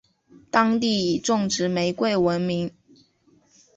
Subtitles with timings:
[0.49, 2.73] 当地以种植玫瑰闻名。